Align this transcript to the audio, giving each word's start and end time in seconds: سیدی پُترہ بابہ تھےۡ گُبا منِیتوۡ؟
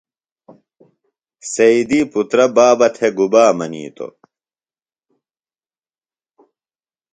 سیدی 1.51 2.01
پُترہ 2.11 2.45
بابہ 2.55 2.87
تھےۡ 2.95 3.13
گُبا 3.17 3.45
منِیتوۡ؟ 3.57 4.13